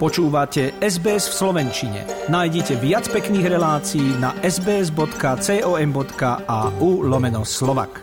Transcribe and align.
Počúvate 0.00 0.80
SBS 0.80 1.28
v 1.28 1.34
Slovenčine. 1.44 2.08
Nájdite 2.32 2.72
viac 2.80 3.04
pekných 3.12 3.52
relácií 3.52 4.16
na 4.16 4.32
sbs.com.au 4.40 5.04
lomeno 7.04 7.44
slovak. 7.44 8.00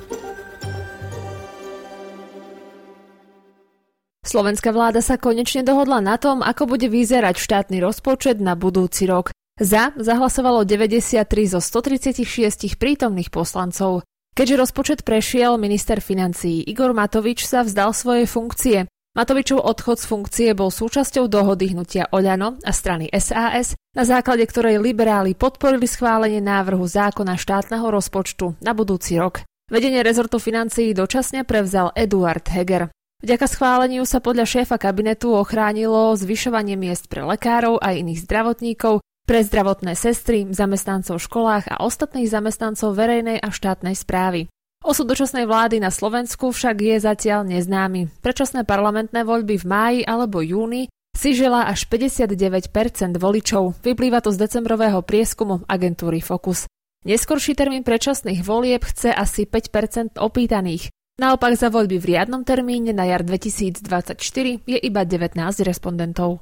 Slovenská 4.21 4.69
vláda 4.69 5.01
sa 5.01 5.17
konečne 5.17 5.65
dohodla 5.65 5.97
na 5.97 6.21
tom, 6.21 6.45
ako 6.45 6.77
bude 6.77 6.85
vyzerať 6.85 7.33
štátny 7.33 7.81
rozpočet 7.81 8.37
na 8.45 8.53
budúci 8.53 9.09
rok. 9.09 9.33
Za 9.57 9.89
zahlasovalo 9.97 10.69
93 10.69 11.25
zo 11.49 11.57
136 11.57 12.77
prítomných 12.77 13.33
poslancov. 13.33 14.05
Keďže 14.37 14.55
rozpočet 14.61 14.99
prešiel, 15.01 15.57
minister 15.57 15.97
financií 15.97 16.61
Igor 16.61 16.93
Matovič 16.93 17.41
sa 17.41 17.65
vzdal 17.65 17.89
svojej 17.89 18.29
funkcie. 18.29 18.85
Matovičov 19.17 19.65
odchod 19.65 19.97
z 19.97 20.05
funkcie 20.05 20.49
bol 20.53 20.69
súčasťou 20.69 21.25
dohody 21.25 21.73
hnutia 21.73 22.05
Oľano 22.13 22.61
a 22.61 22.69
strany 22.69 23.09
SAS, 23.17 23.73
na 23.97 24.05
základe 24.05 24.45
ktorej 24.45 24.77
liberáli 24.77 25.33
podporili 25.33 25.89
schválenie 25.89 26.37
návrhu 26.37 26.85
zákona 26.85 27.33
štátneho 27.33 27.89
rozpočtu 27.89 28.61
na 28.61 28.77
budúci 28.77 29.17
rok. 29.17 29.41
Vedenie 29.73 30.05
rezortu 30.05 30.37
financií 30.37 30.93
dočasne 30.93 31.49
prevzal 31.49 31.97
Eduard 31.97 32.45
Heger. 32.45 32.93
Vďaka 33.25 33.49
schváleniu 33.49 34.05
sa 34.05 34.21
podľa 34.21 34.45
šéfa 34.45 34.77
kabinetu 34.77 35.33
ochránilo 35.33 36.13
zvyšovanie 36.13 36.77
miest 36.77 37.09
pre 37.09 37.25
lekárov 37.25 37.81
a 37.81 37.97
iných 37.97 38.21
zdravotníkov, 38.21 39.01
pre 39.25 39.41
zdravotné 39.41 39.97
sestry, 39.97 40.45
zamestnancov 40.53 41.17
v 41.17 41.25
školách 41.25 41.65
a 41.73 41.81
ostatných 41.81 42.29
zamestnancov 42.29 42.93
verejnej 42.93 43.41
a 43.41 43.49
štátnej 43.49 43.97
správy. 43.97 44.45
Osud 44.87 45.03
dočasnej 45.03 45.43
vlády 45.43 45.83
na 45.83 45.91
Slovensku 45.91 46.55
však 46.55 46.79
je 46.79 46.95
zatiaľ 47.03 47.43
neznámy. 47.43 48.07
Predčasné 48.23 48.63
parlamentné 48.63 49.27
voľby 49.27 49.59
v 49.59 49.65
máji 49.67 49.99
alebo 50.07 50.39
júni 50.39 50.87
si 51.11 51.35
želá 51.35 51.67
až 51.67 51.91
59% 51.91 52.71
voličov. 53.19 53.83
Vyplýva 53.83 54.23
to 54.23 54.31
z 54.31 54.47
decembrového 54.47 55.03
prieskumu 55.03 55.67
agentúry 55.67 56.23
Focus. 56.23 56.71
Neskorší 57.03 57.51
termín 57.59 57.83
predčasných 57.83 58.47
volieb 58.47 58.87
chce 58.87 59.11
asi 59.11 59.43
5% 59.43 60.23
opýtaných. 60.23 60.87
Naopak 61.19 61.59
za 61.59 61.67
voľby 61.67 61.99
v 61.99 62.15
riadnom 62.15 62.47
termíne 62.47 62.95
na 62.95 63.11
jar 63.11 63.27
2024 63.27 64.15
je 64.63 64.77
iba 64.79 65.03
19 65.03 65.35
respondentov. 65.67 66.39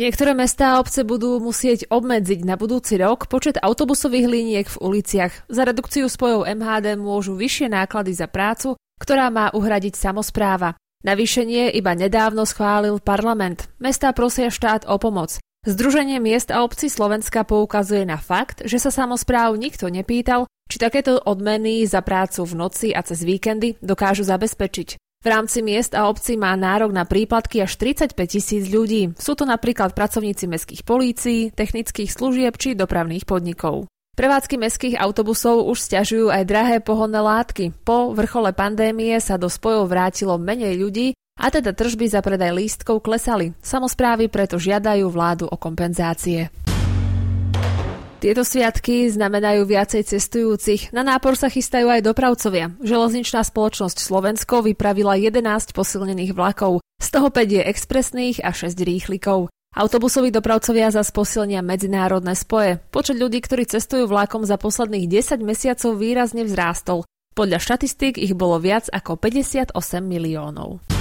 Niektoré 0.00 0.32
mestá 0.32 0.72
a 0.72 0.80
obce 0.80 1.04
budú 1.04 1.36
musieť 1.44 1.84
obmedziť 1.92 2.48
na 2.48 2.56
budúci 2.56 2.96
rok 2.96 3.28
počet 3.28 3.60
autobusových 3.60 4.32
liniek 4.32 4.64
v 4.64 4.80
uliciach. 4.80 5.44
Za 5.52 5.68
redukciu 5.68 6.08
spojov 6.08 6.48
MHD 6.48 6.96
môžu 6.96 7.36
vyššie 7.36 7.68
náklady 7.68 8.16
za 8.16 8.24
prácu, 8.24 8.80
ktorá 8.96 9.28
má 9.28 9.52
uhradiť 9.52 10.00
samozpráva. 10.00 10.80
Navýšenie 11.04 11.76
iba 11.76 11.92
nedávno 11.92 12.48
schválil 12.48 12.96
parlament. 13.04 13.68
Mestá 13.76 14.16
prosia 14.16 14.48
štát 14.48 14.88
o 14.88 14.96
pomoc. 14.96 15.36
Združenie 15.68 16.16
miest 16.16 16.48
a 16.48 16.64
obcí 16.64 16.88
Slovenska 16.88 17.44
poukazuje 17.44 18.08
na 18.08 18.16
fakt, 18.16 18.64
že 18.64 18.80
sa 18.80 18.88
samozpráv 18.88 19.52
nikto 19.60 19.92
nepýtal, 19.92 20.48
či 20.72 20.80
takéto 20.80 21.20
odmeny 21.20 21.84
za 21.84 22.00
prácu 22.00 22.48
v 22.48 22.56
noci 22.56 22.88
a 22.96 23.04
cez 23.04 23.20
víkendy 23.20 23.76
dokážu 23.84 24.24
zabezpečiť. 24.24 25.09
V 25.20 25.28
rámci 25.28 25.60
miest 25.60 25.92
a 25.92 26.08
obcí 26.08 26.40
má 26.40 26.56
nárok 26.56 26.96
na 26.96 27.04
príplatky 27.04 27.60
až 27.60 27.76
35 27.76 28.16
tisíc 28.24 28.64
ľudí. 28.72 29.12
Sú 29.20 29.36
to 29.36 29.44
napríklad 29.44 29.92
pracovníci 29.92 30.48
mestských 30.48 30.80
polícií, 30.80 31.52
technických 31.52 32.08
služieb 32.08 32.56
či 32.56 32.72
dopravných 32.72 33.28
podnikov. 33.28 33.84
Prevádzky 34.16 34.56
mestských 34.56 34.96
autobusov 34.96 35.68
už 35.68 35.76
stiažujú 35.76 36.32
aj 36.32 36.48
drahé 36.48 36.76
pohonné 36.80 37.20
látky. 37.20 37.76
Po 37.84 38.16
vrchole 38.16 38.56
pandémie 38.56 39.12
sa 39.20 39.36
do 39.36 39.52
spojov 39.52 39.92
vrátilo 39.92 40.40
menej 40.40 40.80
ľudí 40.80 41.12
a 41.36 41.52
teda 41.52 41.76
tržby 41.76 42.08
za 42.08 42.24
predaj 42.24 42.56
lístkov 42.56 43.04
klesali. 43.04 43.52
Samozprávy 43.60 44.32
preto 44.32 44.56
žiadajú 44.56 45.04
vládu 45.12 45.44
o 45.44 45.56
kompenzácie. 45.60 46.48
Tieto 48.20 48.44
sviatky 48.44 49.08
znamenajú 49.08 49.64
viacej 49.64 50.04
cestujúcich. 50.04 50.92
Na 50.92 51.00
nápor 51.00 51.40
sa 51.40 51.48
chystajú 51.48 51.88
aj 51.88 52.04
dopravcovia. 52.04 52.68
Železničná 52.84 53.40
spoločnosť 53.40 53.96
Slovensko 53.96 54.60
vypravila 54.60 55.16
11 55.16 55.72
posilnených 55.72 56.36
vlakov. 56.36 56.84
Z 57.00 57.08
toho 57.16 57.32
5 57.32 57.48
je 57.48 57.62
expresných 57.64 58.44
a 58.44 58.52
6 58.52 58.76
rýchlikov. 58.76 59.48
Autobusoví 59.72 60.28
dopravcovia 60.28 60.92
za 60.92 61.00
posilnia 61.08 61.64
medzinárodné 61.64 62.36
spoje. 62.36 62.76
Počet 62.92 63.16
ľudí, 63.16 63.40
ktorí 63.40 63.64
cestujú 63.64 64.04
vlakom 64.04 64.44
za 64.44 64.60
posledných 64.60 65.08
10 65.08 65.40
mesiacov 65.40 65.96
výrazne 65.96 66.44
vzrástol. 66.44 67.08
Podľa 67.32 67.56
štatistík 67.56 68.20
ich 68.20 68.36
bolo 68.36 68.60
viac 68.60 68.92
ako 68.92 69.16
58 69.16 69.72
miliónov. 70.04 70.99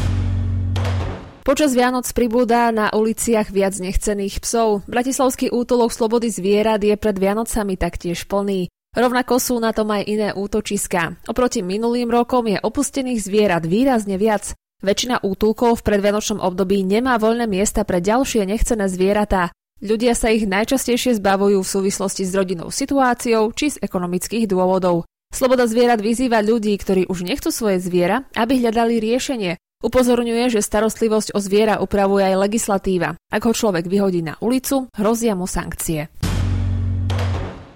Počas 1.49 1.73
Vianoc 1.73 2.05
pribúda 2.13 2.69
na 2.69 2.93
uliciach 2.93 3.49
viac 3.49 3.73
nechcených 3.73 4.37
psov. 4.37 4.85
Bratislavský 4.85 5.49
útolok 5.49 5.89
slobody 5.89 6.29
zvierat 6.29 6.77
je 6.77 6.93
pred 6.93 7.17
Vianocami 7.17 7.73
taktiež 7.73 8.29
plný. 8.29 8.69
Rovnako 8.93 9.41
sú 9.41 9.57
na 9.57 9.73
tom 9.73 9.89
aj 9.89 10.05
iné 10.05 10.29
útočiská. 10.29 11.17
Oproti 11.25 11.65
minulým 11.65 12.13
rokom 12.13 12.45
je 12.45 12.61
opustených 12.61 13.25
zvierat 13.25 13.65
výrazne 13.65 14.21
viac. 14.21 14.53
Väčšina 14.85 15.25
útulkov 15.25 15.81
v 15.81 15.85
predvianočnom 15.89 16.37
období 16.37 16.85
nemá 16.85 17.17
voľné 17.17 17.49
miesta 17.49 17.81
pre 17.81 17.97
ďalšie 17.97 18.45
nechcené 18.45 18.85
zvieratá. 18.85 19.49
Ľudia 19.81 20.13
sa 20.13 20.29
ich 20.29 20.45
najčastejšie 20.45 21.17
zbavujú 21.17 21.65
v 21.65 21.71
súvislosti 21.81 22.29
s 22.29 22.31
rodinnou 22.37 22.69
situáciou 22.69 23.49
či 23.57 23.73
z 23.73 23.81
ekonomických 23.81 24.45
dôvodov. 24.45 25.09
Sloboda 25.33 25.65
zvierat 25.65 25.97
vyzýva 25.97 26.45
ľudí, 26.45 26.77
ktorí 26.77 27.09
už 27.09 27.25
nechcú 27.25 27.49
svoje 27.49 27.81
zviera, 27.81 28.29
aby 28.37 28.61
hľadali 28.61 29.01
riešenie, 29.01 29.57
Upozorňuje, 29.79 30.51
že 30.51 30.59
starostlivosť 30.59 31.31
o 31.31 31.39
zviera 31.39 31.79
upravuje 31.79 32.27
aj 32.27 32.35
legislatíva. 32.35 33.15
Ak 33.31 33.47
ho 33.47 33.55
človek 33.55 33.87
vyhodí 33.87 34.19
na 34.19 34.35
ulicu, 34.43 34.91
hrozia 34.91 35.39
mu 35.39 35.47
sankcie. 35.47 36.11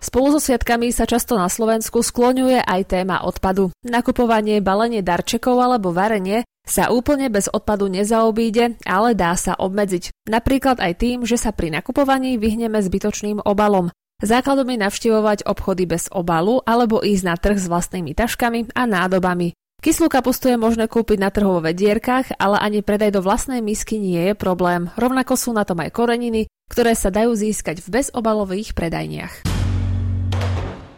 Spolu 0.04 0.36
so 0.36 0.44
sviatkami 0.44 0.92
sa 0.92 1.08
často 1.08 1.40
na 1.40 1.48
Slovensku 1.48 2.04
skloňuje 2.04 2.60
aj 2.60 2.82
téma 2.92 3.24
odpadu. 3.24 3.72
Nakupovanie, 3.88 4.60
balenie 4.60 5.00
darčekov 5.00 5.56
alebo 5.64 5.96
varenie 5.96 6.44
sa 6.68 6.92
úplne 6.92 7.32
bez 7.32 7.48
odpadu 7.48 7.88
nezaobíde, 7.88 8.84
ale 8.84 9.16
dá 9.16 9.32
sa 9.40 9.56
obmedziť. 9.56 10.28
Napríklad 10.28 10.84
aj 10.84 11.00
tým, 11.00 11.18
že 11.24 11.40
sa 11.40 11.56
pri 11.56 11.72
nakupovaní 11.72 12.36
vyhneme 12.36 12.84
zbytočným 12.84 13.48
obalom. 13.48 13.96
Základom 14.20 14.68
je 14.68 14.78
navštevovať 14.84 15.48
obchody 15.48 15.88
bez 15.88 16.12
obalu 16.12 16.60
alebo 16.68 17.00
ísť 17.00 17.24
na 17.24 17.36
trh 17.40 17.64
s 17.64 17.72
vlastnými 17.72 18.12
taškami 18.12 18.76
a 18.76 18.84
nádobami. 18.84 19.56
Kyslú 19.84 20.08
kapustu 20.08 20.48
je 20.48 20.56
možné 20.56 20.88
kúpiť 20.88 21.20
na 21.20 21.28
trhu 21.28 21.60
vo 21.60 21.60
vedierkach, 21.60 22.40
ale 22.40 22.56
ani 22.56 22.80
predaj 22.80 23.20
do 23.20 23.20
vlastnej 23.20 23.60
misky 23.60 24.00
nie 24.00 24.32
je 24.32 24.34
problém. 24.34 24.88
Rovnako 24.96 25.36
sú 25.36 25.52
na 25.52 25.68
tom 25.68 25.84
aj 25.84 25.92
koreniny, 25.92 26.48
ktoré 26.72 26.96
sa 26.96 27.12
dajú 27.12 27.36
získať 27.36 27.84
v 27.84 28.00
bezobalových 28.00 28.80
predajniach. 28.80 29.44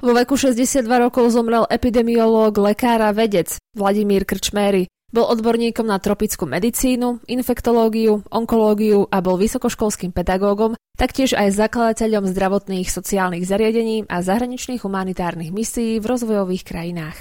Vo 0.06 0.14
veku 0.14 0.38
62 0.38 0.86
rokov 0.86 1.34
zomrel 1.34 1.66
epidemiológ, 1.66 2.62
lekár 2.62 3.02
a 3.02 3.10
vedec 3.10 3.58
Vladimír 3.74 4.22
Krčméry. 4.22 4.86
Bol 5.10 5.34
odborníkom 5.34 5.90
na 5.90 5.98
tropickú 5.98 6.46
medicínu, 6.46 7.26
infektológiu, 7.26 8.22
onkológiu 8.30 9.10
a 9.10 9.18
bol 9.18 9.42
vysokoškolským 9.42 10.14
pedagógom, 10.14 10.78
taktiež 10.94 11.34
aj 11.34 11.58
zakladateľom 11.58 12.30
zdravotných 12.30 12.94
sociálnych 12.94 13.50
zariadení 13.50 14.06
a 14.06 14.22
zahraničných 14.22 14.86
humanitárnych 14.86 15.50
misií 15.50 15.98
v 15.98 16.06
rozvojových 16.06 16.64
krajinách. 16.70 17.18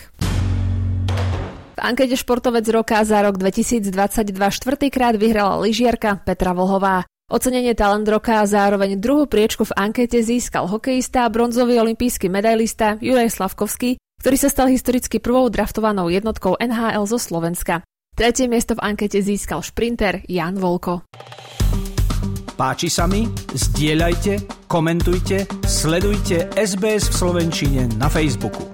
Ankete 1.85 2.17
Športovec 2.17 2.65
roka 2.73 3.05
za 3.05 3.21
rok 3.21 3.37
2022 3.37 3.93
štvrtýkrát 4.33 5.21
vyhrala 5.21 5.61
lyžiarka 5.61 6.17
Petra 6.25 6.57
Vlhová. 6.57 7.05
Ocenenie 7.29 7.77
talent 7.77 8.09
roka 8.09 8.41
a 8.41 8.49
zároveň 8.49 8.97
druhú 8.97 9.29
priečku 9.29 9.69
v 9.69 9.77
ankete 9.77 10.25
získal 10.25 10.65
hokejista 10.65 11.29
a 11.29 11.33
bronzový 11.33 11.77
olimpijský 11.77 12.33
medailista 12.33 12.97
Juraj 13.05 13.37
Slavkovský, 13.37 14.01
ktorý 14.01 14.37
sa 14.41 14.49
stal 14.49 14.73
historicky 14.73 15.21
prvou 15.21 15.45
draftovanou 15.53 16.09
jednotkou 16.09 16.57
NHL 16.57 17.05
zo 17.05 17.21
Slovenska. 17.21 17.85
Tretie 18.17 18.49
miesto 18.49 18.81
v 18.81 18.85
ankete 18.97 19.21
získal 19.21 19.61
šprinter 19.61 20.25
Jan 20.25 20.57
Volko. 20.57 21.05
Páči 22.57 22.89
sa 22.89 23.05
mi? 23.05 23.29
Zdieľajte, 23.53 24.65
komentujte, 24.73 25.45
sledujte 25.69 26.49
SBS 26.57 27.13
v 27.13 27.15
Slovenčine 27.21 27.83
na 28.01 28.09
Facebooku. 28.09 28.74